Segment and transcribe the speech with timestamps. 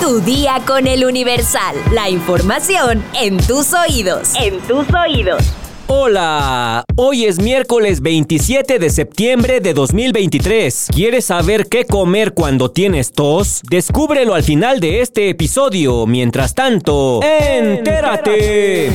[0.00, 1.76] Tu día con el Universal.
[1.92, 4.32] La información en tus oídos.
[4.40, 5.42] En tus oídos.
[5.86, 10.88] Hola, hoy es miércoles 27 de septiembre de 2023.
[10.94, 13.60] ¿Quieres saber qué comer cuando tienes tos?
[13.68, 16.06] Descúbrelo al final de este episodio.
[16.06, 18.90] Mientras tanto, entérate.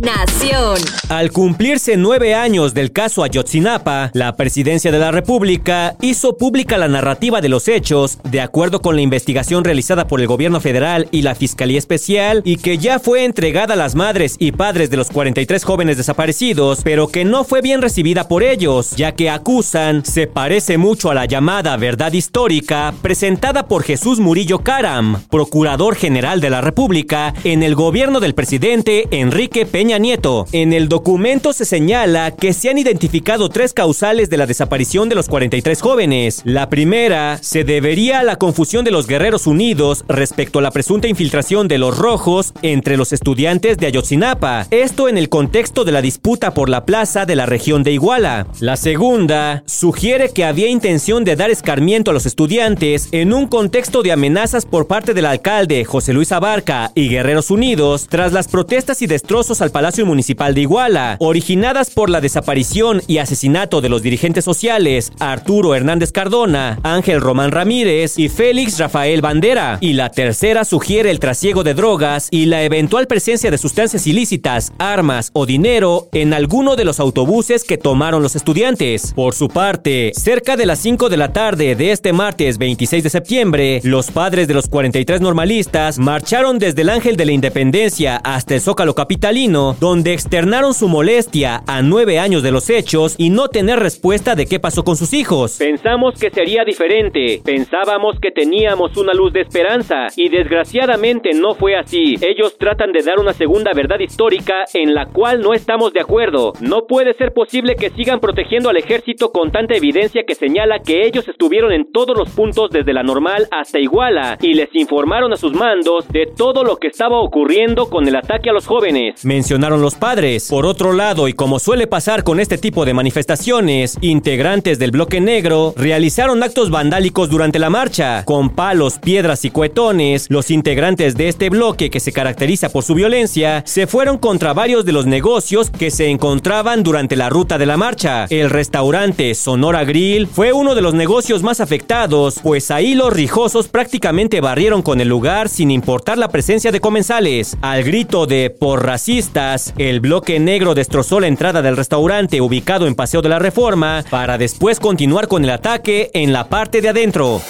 [0.00, 0.78] Nación.
[1.10, 6.88] Al cumplirse nueve años del caso Ayotzinapa, la presidencia de la República hizo pública la
[6.88, 11.20] narrativa de los hechos, de acuerdo con la investigación realizada por el gobierno federal y
[11.20, 15.10] la Fiscalía Especial, y que ya fue entregada a las madres y padres de los
[15.10, 20.26] 43 jóvenes desaparecidos, pero que no fue bien recibida por ellos, ya que acusan se
[20.26, 26.48] parece mucho a la llamada verdad histórica presentada por Jesús Murillo Caram, procurador general de
[26.48, 30.46] la República, en el gobierno del presidente Enrique Peña Nieto.
[30.52, 35.14] En el documento se señala que se han identificado tres causales de la desaparición de
[35.14, 36.42] los 43 jóvenes.
[36.44, 41.08] La primera se debería a la confusión de los Guerreros Unidos respecto a la presunta
[41.08, 44.66] infiltración de los rojos entre los estudiantes de Ayotzinapa.
[44.70, 48.46] Esto en el contexto de la disputa por la plaza de la región de Iguala.
[48.60, 54.02] La segunda sugiere que había intención de dar escarmiento a los estudiantes en un contexto
[54.02, 59.02] de amenazas por parte del alcalde José Luis Abarca y Guerreros Unidos tras las protestas
[59.02, 64.02] y destrozos al Palacio Municipal de Iguala, originadas por la desaparición y asesinato de los
[64.02, 69.78] dirigentes sociales Arturo Hernández Cardona, Ángel Román Ramírez y Félix Rafael Bandera.
[69.80, 74.74] Y la tercera sugiere el trasiego de drogas y la eventual presencia de sustancias ilícitas,
[74.76, 79.14] armas o dinero en alguno de los autobuses que tomaron los estudiantes.
[79.14, 83.08] Por su parte, cerca de las 5 de la tarde de este martes 26 de
[83.08, 88.56] septiembre, los padres de los 43 normalistas marcharon desde el Ángel de la Independencia hasta
[88.56, 93.48] el Zócalo Capitalino donde externaron su molestia a nueve años de los hechos y no
[93.48, 95.56] tener respuesta de qué pasó con sus hijos.
[95.58, 101.76] Pensamos que sería diferente, pensábamos que teníamos una luz de esperanza y desgraciadamente no fue
[101.76, 102.16] así.
[102.20, 106.52] Ellos tratan de dar una segunda verdad histórica en la cual no estamos de acuerdo.
[106.60, 111.06] No puede ser posible que sigan protegiendo al ejército con tanta evidencia que señala que
[111.06, 115.36] ellos estuvieron en todos los puntos desde la normal hasta Iguala y les informaron a
[115.36, 119.24] sus mandos de todo lo que estaba ocurriendo con el ataque a los jóvenes
[119.68, 120.48] los padres.
[120.48, 125.20] Por otro lado, y como suele pasar con este tipo de manifestaciones, integrantes del bloque
[125.20, 128.24] negro realizaron actos vandálicos durante la marcha.
[128.24, 132.94] Con palos, piedras y cuetones, los integrantes de este bloque que se caracteriza por su
[132.94, 137.66] violencia se fueron contra varios de los negocios que se encontraban durante la ruta de
[137.66, 138.26] la marcha.
[138.30, 143.68] El restaurante Sonora Grill fue uno de los negocios más afectados, pues ahí los rijosos
[143.68, 147.56] prácticamente barrieron con el lugar sin importar la presencia de comensales.
[147.60, 149.39] Al grito de por racista,
[149.78, 154.38] el bloque negro destrozó la entrada del restaurante ubicado en Paseo de la Reforma para
[154.38, 157.40] después continuar con el ataque en la parte de adentro.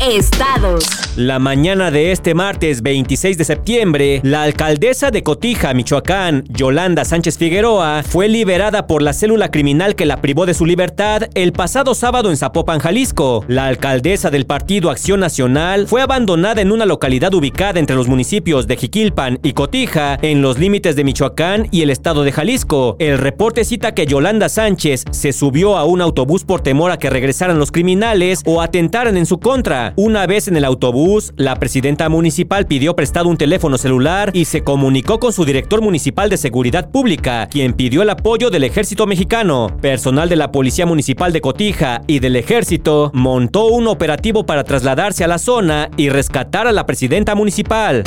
[0.00, 0.86] Estados.
[1.16, 7.36] La mañana de este martes 26 de septiembre, la alcaldesa de Cotija, Michoacán, Yolanda Sánchez
[7.36, 11.94] Figueroa, fue liberada por la célula criminal que la privó de su libertad el pasado
[11.94, 13.44] sábado en Zapopan, Jalisco.
[13.48, 18.66] La alcaldesa del partido Acción Nacional fue abandonada en una localidad ubicada entre los municipios
[18.66, 22.96] de Jiquilpan y Cotija, en los límites de Michoacán y el estado de Jalisco.
[22.98, 27.10] El reporte cita que Yolanda Sánchez se subió a un autobús por temor a que
[27.10, 29.89] regresaran los criminales o atentaran en su contra.
[29.96, 34.62] Una vez en el autobús, la presidenta municipal pidió prestado un teléfono celular y se
[34.62, 39.68] comunicó con su director municipal de seguridad pública, quien pidió el apoyo del ejército mexicano.
[39.80, 45.24] Personal de la Policía Municipal de Cotija y del ejército montó un operativo para trasladarse
[45.24, 48.04] a la zona y rescatar a la presidenta municipal.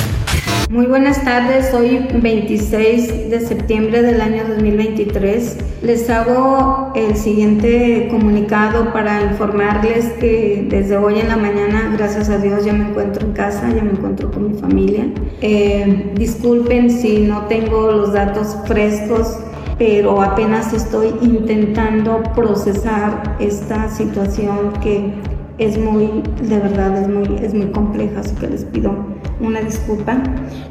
[0.70, 5.58] Muy buenas tardes, hoy 26 de septiembre del año 2023.
[5.82, 12.38] Les hago el siguiente comunicado para informarles que desde hoy en la mañana, gracias a
[12.38, 15.06] Dios, ya me encuentro en casa, ya me encuentro con mi familia.
[15.42, 19.38] Eh, disculpen si no tengo los datos frescos,
[19.78, 25.12] pero apenas estoy intentando procesar esta situación que
[25.58, 30.22] es muy, de verdad, es muy, es muy compleja, así que les pido una disculpa,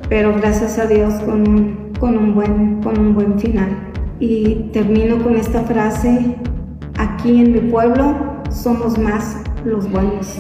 [0.10, 3.70] pero gracias a Dios con un, con un, buen, con un buen final.
[4.20, 6.36] Y termino con esta frase,
[6.98, 10.38] aquí en mi pueblo somos más los buenos.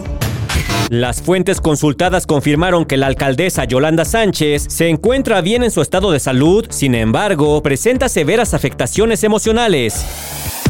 [0.90, 6.12] Las fuentes consultadas confirmaron que la alcaldesa Yolanda Sánchez se encuentra bien en su estado
[6.12, 10.06] de salud, sin embargo, presenta severas afectaciones emocionales.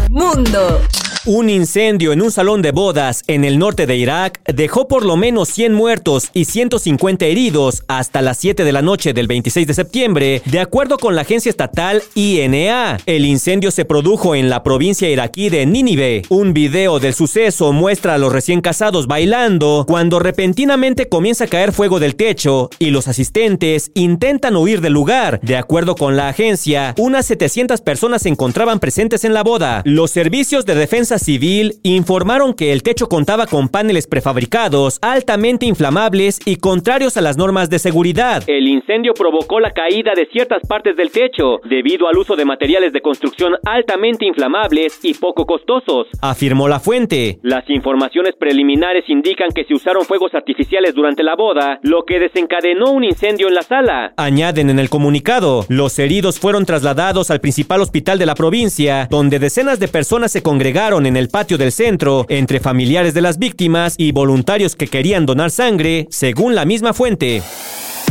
[0.09, 0.79] Mundo.
[1.25, 5.15] Un incendio en un salón de bodas en el norte de Irak dejó por lo
[5.15, 9.73] menos 100 muertos y 150 heridos hasta las 7 de la noche del 26 de
[9.73, 12.99] septiembre, de acuerdo con la agencia estatal INA.
[13.05, 16.23] El incendio se produjo en la provincia iraquí de Nínive.
[16.27, 21.71] Un video del suceso muestra a los recién casados bailando cuando repentinamente comienza a caer
[21.71, 25.39] fuego del techo y los asistentes intentan huir del lugar.
[25.41, 29.83] De acuerdo con la agencia, unas 700 personas se encontraban presentes en la boda.
[29.85, 36.39] Los servicios de defensa civil informaron que el techo contaba con paneles prefabricados altamente inflamables
[36.45, 38.43] y contrarios a las normas de seguridad.
[38.47, 42.93] El incendio provocó la caída de ciertas partes del techo debido al uso de materiales
[42.93, 47.39] de construcción altamente inflamables y poco costosos, afirmó la fuente.
[47.41, 52.91] Las informaciones preliminares indican que se usaron fuegos artificiales durante la boda, lo que desencadenó
[52.91, 54.13] un incendio en la sala.
[54.17, 59.39] Añaden en el comunicado, los heridos fueron trasladados al principal hospital de la provincia, donde
[59.39, 63.95] decenas de personas se congregaron en el patio del centro, entre familiares de las víctimas
[63.97, 67.41] y voluntarios que querían donar sangre, según la misma fuente.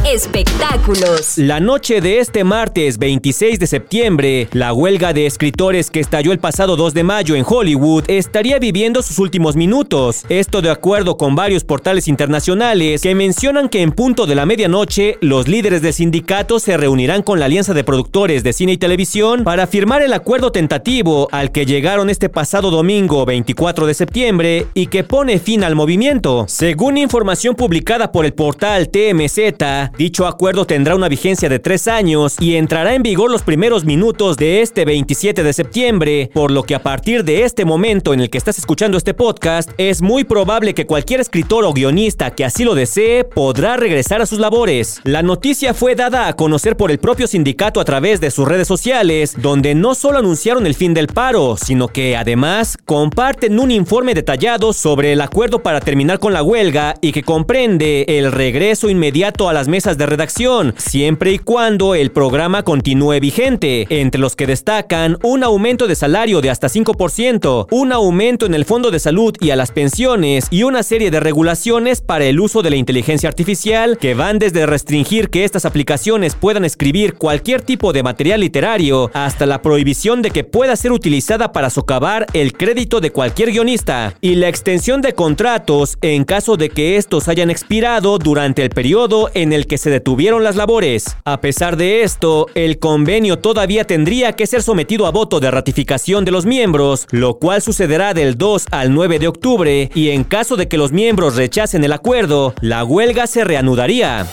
[0.06, 1.38] Espectáculos.
[1.38, 6.40] La noche de este martes 26 de septiembre, la huelga de escritores que estalló el
[6.40, 10.24] pasado 2 de mayo en Hollywood estaría viviendo sus últimos minutos.
[10.28, 15.18] Esto de acuerdo con varios portales internacionales que mencionan que en punto de la medianoche,
[15.20, 19.44] los líderes del sindicato se reunirán con la Alianza de Productores de Cine y Televisión
[19.44, 24.88] para firmar el acuerdo tentativo al que llegaron este pasado domingo 24 de septiembre y
[24.88, 26.44] que pone fin al movimiento.
[26.48, 32.36] Según información publicada por el portal TMZ, Dicho acuerdo tendrá una vigencia de tres años
[32.40, 36.74] y entrará en vigor los primeros minutos de este 27 de septiembre, por lo que
[36.74, 40.72] a partir de este momento en el que estás escuchando este podcast, es muy probable
[40.72, 44.98] que cualquier escritor o guionista que así lo desee podrá regresar a sus labores.
[45.04, 48.68] La noticia fue dada a conocer por el propio sindicato a través de sus redes
[48.68, 54.14] sociales, donde no solo anunciaron el fin del paro, sino que además comparten un informe
[54.14, 59.50] detallado sobre el acuerdo para terminar con la huelga y que comprende el regreso inmediato
[59.50, 64.46] a las mesas de redacción, siempre y cuando el programa continúe vigente, entre los que
[64.46, 69.34] destacan un aumento de salario de hasta 5%, un aumento en el fondo de salud
[69.40, 73.28] y a las pensiones y una serie de regulaciones para el uso de la inteligencia
[73.28, 79.10] artificial que van desde restringir que estas aplicaciones puedan escribir cualquier tipo de material literario
[79.14, 84.14] hasta la prohibición de que pueda ser utilizada para socavar el crédito de cualquier guionista
[84.20, 89.30] y la extensión de contratos en caso de que estos hayan expirado durante el periodo
[89.34, 91.16] en el que que se detuvieron las labores.
[91.24, 96.26] A pesar de esto, el convenio todavía tendría que ser sometido a voto de ratificación
[96.26, 100.56] de los miembros, lo cual sucederá del 2 al 9 de octubre, y en caso
[100.56, 104.26] de que los miembros rechacen el acuerdo, la huelga se reanudaría.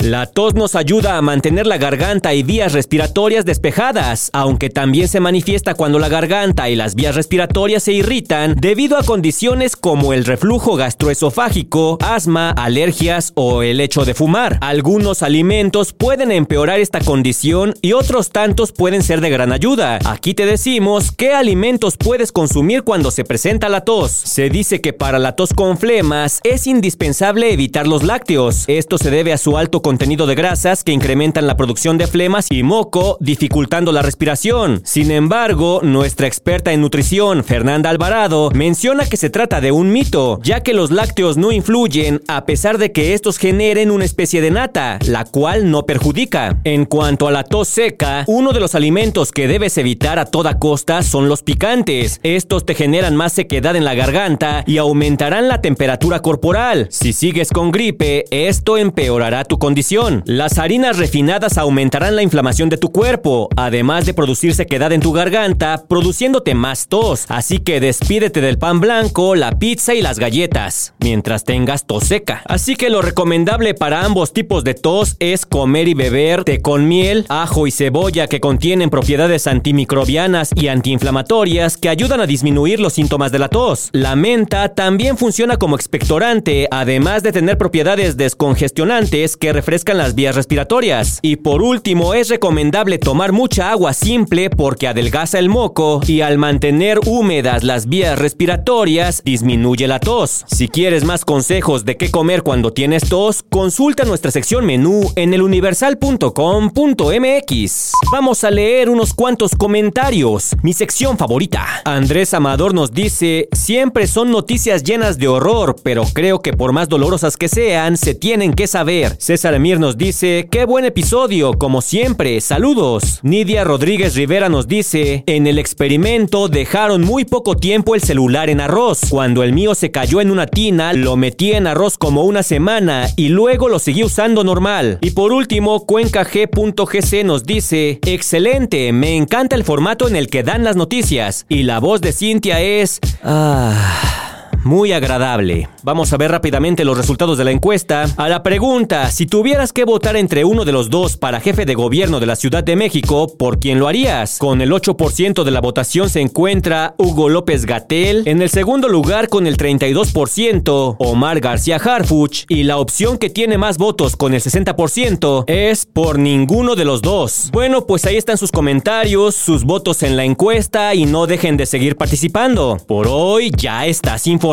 [0.00, 5.18] La tos nos ayuda a mantener la garganta y vías respiratorias despejadas, aunque también se
[5.18, 10.24] manifiesta cuando la garganta y las vías respiratorias se irritan debido a condiciones como el
[10.24, 14.58] reflujo gastroesofágico, asma, alergias o el hecho de fumar.
[14.60, 19.98] Algunos alimentos pueden empeorar esta condición y otros tantos pueden ser de gran ayuda.
[20.04, 24.12] Aquí te decimos qué alimentos puedes consumir cuando se presenta la tos.
[24.12, 28.62] Se dice que para la tos con flemas es indispensable evitar los lácteos.
[28.68, 32.48] Esto se debe a su alto contenido de grasas que incrementan la producción de flemas
[32.50, 34.82] y moco, dificultando la respiración.
[34.84, 40.40] Sin embargo, nuestra experta en nutrición, Fernanda Alvarado, menciona que se trata de un mito,
[40.42, 44.50] ya que los lácteos no influyen a pesar de que estos generen una especie de
[44.50, 46.60] nata, la cual no perjudica.
[46.64, 50.58] En cuanto a la tos seca, uno de los alimentos que debes evitar a toda
[50.58, 52.20] costa son los picantes.
[52.22, 56.88] Estos te generan más sequedad en la garganta y aumentarán la temperatura corporal.
[56.90, 59.77] Si sigues con gripe, esto empeorará tu condición
[60.24, 65.12] las harinas refinadas aumentarán la inflamación de tu cuerpo, además de producir sequedad en tu
[65.12, 67.26] garganta, produciéndote más tos.
[67.28, 72.42] Así que despídete del pan blanco, la pizza y las galletas, mientras tengas tos seca.
[72.46, 76.88] Así que lo recomendable para ambos tipos de tos es comer y beber té con
[76.88, 82.94] miel, ajo y cebolla que contienen propiedades antimicrobianas y antiinflamatorias que ayudan a disminuir los
[82.94, 83.90] síntomas de la tos.
[83.92, 90.34] La menta también funciona como expectorante, además de tener propiedades descongestionantes que refrescan las vías
[90.34, 91.18] respiratorias.
[91.20, 96.38] Y por último, es recomendable tomar mucha agua simple porque adelgaza el moco y al
[96.38, 100.46] mantener húmedas las vías respiratorias disminuye la tos.
[100.46, 105.34] Si quieres más consejos de qué comer cuando tienes tos, consulta nuestra sección menú en
[105.34, 107.92] eluniversal.com.mx.
[108.10, 110.56] Vamos a leer unos cuantos comentarios.
[110.62, 111.82] Mi sección favorita.
[111.84, 116.88] Andrés Amador nos dice, siempre son noticias llenas de horror, pero creo que por más
[116.88, 119.14] dolorosas que sean, se tienen que saber.
[119.18, 123.18] César Ramírez nos dice, qué buen episodio, como siempre, saludos.
[123.24, 128.60] Nidia Rodríguez Rivera nos dice, en el experimento dejaron muy poco tiempo el celular en
[128.60, 129.00] arroz.
[129.10, 133.08] Cuando el mío se cayó en una tina, lo metí en arroz como una semana
[133.16, 134.98] y luego lo seguí usando normal.
[135.00, 140.62] Y por último, cuencag.gc nos dice, excelente, me encanta el formato en el que dan
[140.62, 141.46] las noticias.
[141.48, 143.00] Y la voz de Cintia es...
[143.24, 144.27] Ah
[144.64, 145.68] muy agradable.
[145.82, 148.06] Vamos a ver rápidamente los resultados de la encuesta.
[148.16, 151.74] A la pregunta, si tuvieras que votar entre uno de los dos para jefe de
[151.74, 154.38] gobierno de la Ciudad de México, ¿por quién lo harías?
[154.38, 159.28] Con el 8% de la votación se encuentra Hugo López Gatel, en el segundo lugar
[159.28, 164.42] con el 32% Omar García Harfuch y la opción que tiene más votos con el
[164.42, 167.50] 60% es por ninguno de los dos.
[167.52, 171.66] Bueno, pues ahí están sus comentarios, sus votos en la encuesta y no dejen de
[171.66, 172.78] seguir participando.
[172.86, 174.47] Por hoy ya estás informado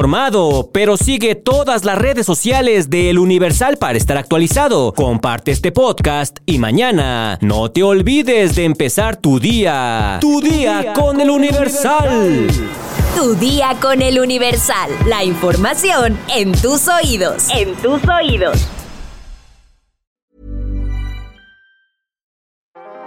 [0.74, 4.94] pero sigue todas las redes sociales de El Universal para estar actualizado.
[4.94, 10.18] Comparte este podcast y mañana no te olvides de empezar tu día.
[10.20, 12.48] Tu día con El Universal.
[13.16, 14.92] Tu día con El Universal.
[15.08, 17.48] La información en tus oídos.
[17.56, 18.68] En tus oídos.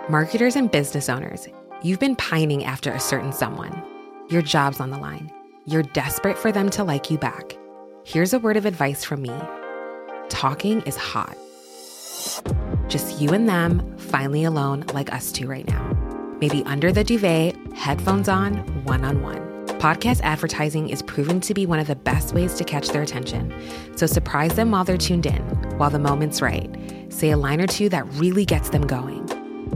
[0.08, 1.46] Marketers and business owners,
[1.82, 3.82] you've been pining after a certain someone.
[4.30, 5.30] Your job's on the line.
[5.68, 7.54] You're desperate for them to like you back.
[8.02, 9.38] Here's a word of advice from me
[10.30, 11.36] talking is hot.
[12.88, 15.94] Just you and them, finally alone, like us two right now.
[16.40, 19.40] Maybe under the duvet, headphones on, one on one.
[19.78, 23.52] Podcast advertising is proven to be one of the best ways to catch their attention.
[23.94, 25.42] So surprise them while they're tuned in,
[25.76, 26.74] while the moment's right.
[27.10, 29.26] Say a line or two that really gets them going.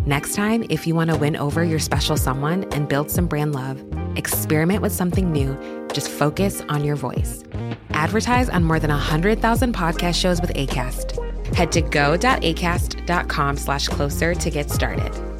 [0.07, 3.55] Next time, if you want to win over your special someone and build some brand
[3.55, 3.85] love,
[4.17, 5.82] experiment with something new.
[5.93, 7.45] Just focus on your voice.
[7.91, 11.55] Advertise on more than 100,000 podcast shows with ACAST.
[11.55, 15.32] Head to go.acast.com slash closer to get started.